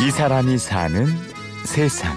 [0.00, 1.06] 이 사람이 사는
[1.64, 2.16] 세상.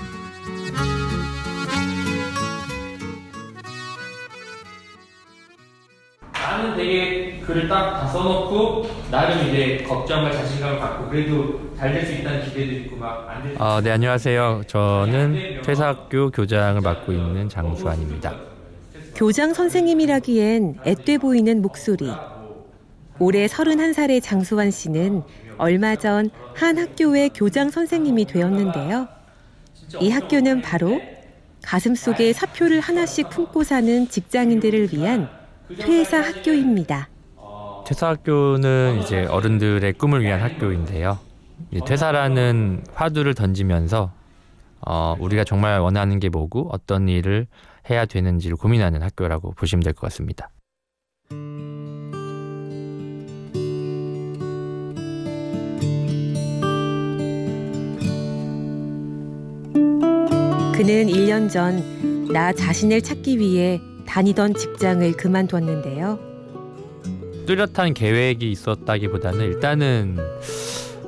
[6.33, 12.13] 나는 되게 글을 딱 다 써놓고 나름 이제 걱정과 자신감을 갖고 그래도 잘 될 수
[12.13, 13.55] 있다는 기대도 있고 막 안 될.
[13.61, 14.63] 어, 네 안녕하세요.
[14.67, 18.33] 저는 퇴사학교 교장을 맡고 있는 장수환입니다.
[19.15, 22.09] 교장 선생님이라기엔 앳돼 보이는 목소리.
[23.23, 25.23] 올해 31살의 장수환 씨는
[25.57, 29.07] 얼마 전 한 학교의 교장 선생님이 되었는데요.
[30.01, 31.01] 이 학교는 바로
[31.63, 35.29] 가슴 속에 사표를 하나씩 품고 사는 직장인들을 위한
[35.79, 37.09] 퇴사 학교입니다.
[37.87, 41.17] 퇴사 학교는 이제 어른들의 꿈을 위한 학교인데요.
[41.71, 44.11] 이 퇴사라는 화두를 던지면서
[44.85, 47.47] 어, 우리가 정말 원하는 게 뭐고 어떤 일을
[47.89, 50.49] 해야 되는지를 고민하는 학교라고 보시면 될 것 같습니다.
[60.83, 66.19] 그는 1년 전 나 자신을 찾기 위해 다니던 직장을 그만뒀는데요.
[67.45, 70.17] 뚜렷한 계획이 있었다기보다는 일단은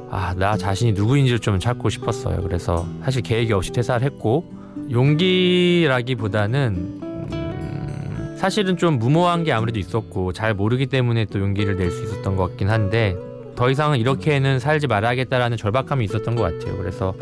[0.10, 2.42] 아, 나 자신이 누구인지를 좀 찾고 싶었어요.
[2.42, 4.50] 그래서 사실 계획이 없이 퇴사를 했고
[4.92, 12.04] 용기라기보다는 음, 사실은 좀 무모한 게 아무래도 있었고 잘 모르기 때문에 또 용기를 낼 수
[12.04, 13.18] 있었던 것 같긴 한데
[13.56, 16.78] 더 이상은 이렇게는 살지 말아야겠다라는 절박함이 있었던 것 같아요.
[16.78, 17.14] 그래서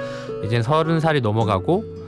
[0.45, 2.02] 이젠 서른 살이 넘어가고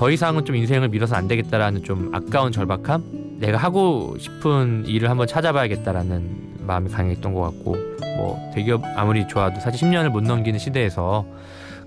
[0.00, 5.26] 더 이상은 좀 인생을 밀어서 안 되겠다라는 좀 아까운 절박함 내가 하고 싶은 일을 한번
[5.26, 7.76] 찾아봐야겠다라는 마음이 강했던 것 같고
[8.16, 11.26] 뭐 대기업 아무리 좋아도 사실 10년을 못 넘기는 시대에서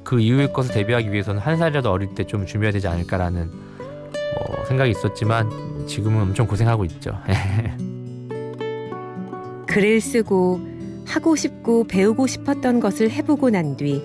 [0.04, 4.92] 그 이후의 것을 대비하기 위해서는 한 살이라도 어릴 때 좀 준비해야 되지 않을까라는 뭐 생각이
[4.92, 5.50] 있었지만
[5.88, 7.18] 지금은 엄청 고생하고 있죠.
[9.66, 10.60] 글을 쓰고
[11.08, 14.04] 하고 싶고 배우고 싶었던 것을 해보고 난 뒤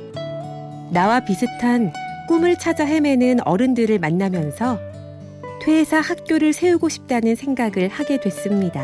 [0.93, 1.93] 나와 비슷한
[2.29, 4.79] 꿈을 찾아 헤매는 어른들을 만나면서
[5.63, 8.83] 퇴사 학교를 세우고 싶다는 생각을 하게 됐습니다.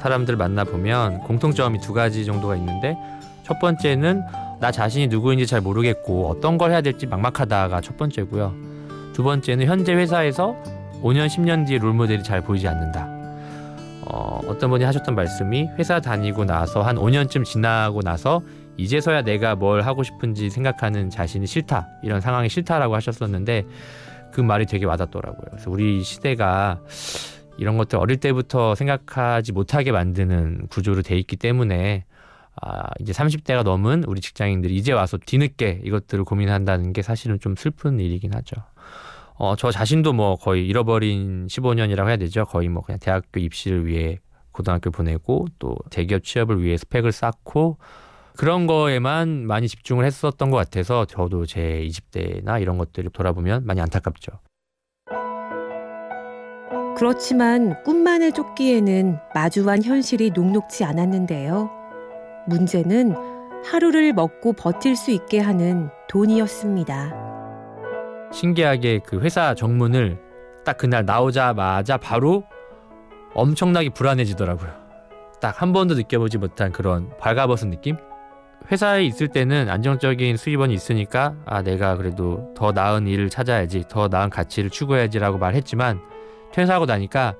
[0.00, 2.96] 사람들 만나 보면 공통점이 두 가지 정도가 있는데
[3.42, 4.22] 첫 번째는
[4.58, 8.54] 나 자신이 누구인지 잘 모르겠고 어떤 걸 해야 될지 막막하다가 첫 번째고요.
[9.12, 10.56] 두 번째는 현재 회사에서
[11.02, 13.06] 5년 10년 뒤에 롤모델이 잘 보이지 않는다.
[14.06, 18.42] 어, 어떤 분이 하셨던 말씀이 회사 다니고 나서 한 5년쯤 지나고 나서
[18.80, 23.64] 이제서야 내가 뭘 하고 싶은지 생각하는 자신이 싫다 이런 상황이 싫다라고 하셨었는데
[24.32, 25.44] 그 말이 되게 와닿더라고요.
[25.50, 26.80] 그래서 우리 시대가
[27.58, 32.04] 이런 것들 어릴 때부터 생각하지 못하게 만드는 구조로 돼 있기 때문에
[32.62, 38.00] 아, 이제 30대가 넘은 우리 직장인들이 이제 와서 뒤늦게 이것들을 고민한다는 게 사실은 좀 슬픈
[38.00, 38.56] 일이긴 하죠.
[39.34, 42.44] 어, 저 자신도 뭐 거의 잃어버린 15년이라고 해야 되죠.
[42.44, 44.18] 거의 뭐 그냥 대학교 입시를 위해
[44.52, 47.78] 고등학교 보내고 또 대기업 취업을 위해 스펙을 쌓고
[48.36, 54.32] 그런 거에만 많이 집중을 했었던 것 같아서 저도 제 20대나 이런 것들을 돌아보면 많이 안타깝죠.
[56.96, 61.70] 그렇지만 꿈만을 쫓기에는 마주한 현실이 녹록지 않았는데요.
[62.46, 63.14] 문제는
[63.64, 67.12] 하루를 먹고 버틸 수 있게 하는 돈이었습니다.
[68.32, 70.18] 신기하게 그 회사 정문을
[70.64, 72.44] 딱 그날 나오자마자 바로
[73.34, 74.70] 엄청나게 불안해지더라고요.
[75.40, 77.96] 딱 한 번도 느껴보지 못한 그런 발가벗은 느낌?
[78.70, 84.30] 회사에 있을 때는 안정적인 수입원이 있으니까 아 내가 그래도 더 나은 일을 찾아야지 더 나은
[84.30, 86.00] 가치를 추구해야지라고 말했지만
[86.52, 87.34] 퇴사하고 나니까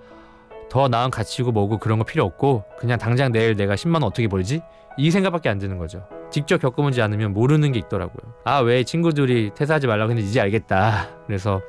[0.68, 4.28] 더 나은 가치고 뭐고 그런 거 필요 없고 그냥 당장 내일 내가 10만 원 어떻게
[4.28, 4.60] 벌지?
[4.96, 6.04] 이 생각밖에 안 드는 거죠.
[6.30, 8.34] 직접 겪어보지 않으면 모르는 게 있더라고요.
[8.44, 11.08] 아 왜 친구들이 퇴사하지 말라고 했는지 이제 알겠다.
[11.26, 11.60] 그래서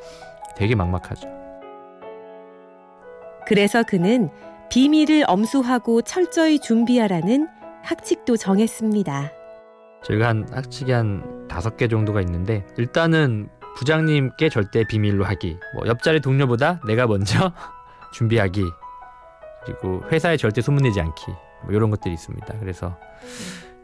[0.56, 1.28] 되게 막막하죠.
[3.48, 4.30] 그래서 그는
[4.70, 7.48] 비밀을 엄수하고 철저히 준비하라는
[7.84, 9.32] 학칙도 정했습니다.
[10.04, 15.58] 저희가 한 학칙이 한 다섯 개 정도가 있는데 일단은 부장님께 절대 비밀로 하기.
[15.76, 17.54] 뭐 옆자리 동료보다 내가 먼저
[18.14, 18.64] 준비하기.
[19.66, 21.26] 그리고 회사에 절대 소문내지 않기.
[21.64, 22.60] 뭐 이런 것들이 있습니다.
[22.60, 22.98] 그래서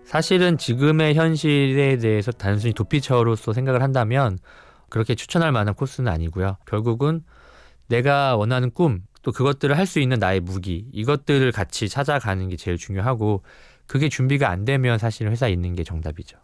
[0.03, 4.39] 사실은 지금의 현실에 대해서 단순히 도피처로서 생각을 한다면
[4.89, 6.57] 그렇게 추천할 만한 코스는 아니고요.
[6.65, 7.21] 결국은
[7.88, 12.77] 내가 원하는 꿈, 또 그것들을 할 수 있는 나의 무기, 이것들을 같이 찾아가는 게 제일
[12.77, 13.44] 중요하고
[13.88, 16.38] 그게 준비가 안 되면 사실 회사에 있는 게 정답이죠.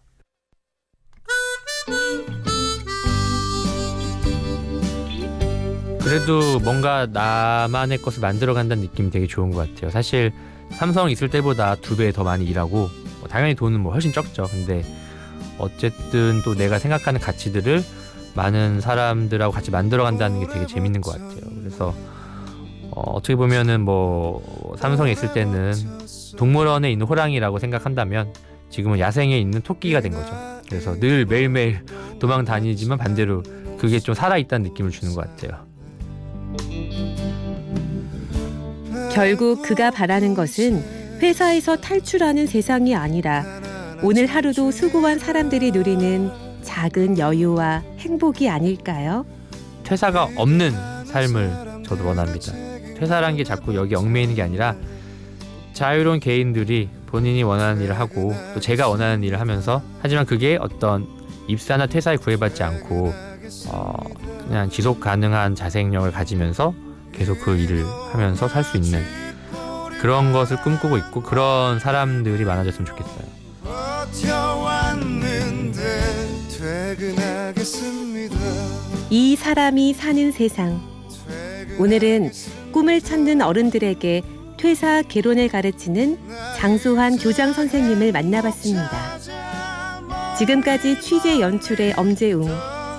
[6.01, 9.89] 그래도 뭔가 나만의 것을 만들어 간다는 느낌이 되게 좋은 것 같아요.
[9.89, 10.31] 사실
[10.71, 14.47] 삼성 있을 때보다 두 배 더 많이 일하고 뭐 당연히 돈은 뭐 훨씬 적죠.
[14.51, 14.83] 근데
[15.57, 17.81] 어쨌든 또 내가 생각하는 가치들을
[18.35, 21.41] 많은 사람들하고 같이 만들어 간다는 게 되게 재밌는 것 같아요.
[21.59, 21.95] 그래서
[22.95, 25.73] 어, 어떻게 보면은 뭐 삼성에 있을 때는
[26.37, 28.33] 동물원에 있는 호랑이라고 생각한다면
[28.69, 30.33] 지금은 야생에 있는 토끼가 된 거죠.
[30.67, 31.81] 그래서 늘 매일매일
[32.19, 33.43] 도망 다니지만 반대로
[33.77, 35.65] 그게 좀 살아있다는 느낌을 주는 것 같아요.
[39.11, 43.45] 결국 그가 바라는 것은 회사에서 탈출하는 세상이 아니라
[44.01, 46.31] 오늘 하루도 수고한 사람들이 누리는
[46.63, 49.25] 작은 여유와 행복이 아닐까요?
[49.83, 50.71] 퇴사가 없는
[51.05, 52.72] 삶을 저도 원합니다.
[53.03, 54.75] 퇴사란 게 자꾸 여기 얽매이는 게 아니라
[55.73, 61.05] 자유로운 개인들이 본인이 원하는 일을 하고 또 제가 원하는 일을 하면서 하지만 그게 어떤
[61.49, 63.13] 입사나 퇴사에 구애받지 않고
[63.67, 63.93] 어
[64.47, 66.73] 그냥 지속 가능한 자생력을 가지면서
[67.11, 69.03] 계속 그 일을 하면서 살 수 있는
[69.99, 73.33] 그런 것을 꿈꾸고 있고 그런 사람들이 많아졌으면 좋겠어요.
[79.09, 80.92] 이 사람이 사는 세상.
[81.79, 82.31] 오늘은
[82.71, 84.21] 꿈을 찾는 어른들에게
[84.57, 86.17] 퇴사 개론을 가르치는
[86.57, 89.19] 장수환 교장 선생님을 만나봤습니다.
[90.37, 92.47] 지금까지 취재 연출의 엄재웅,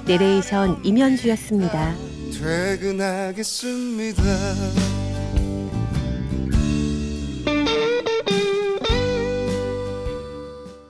[0.06, 1.94] 내레이션 임현주였습니다.
[2.32, 4.22] 퇴근하겠습니다.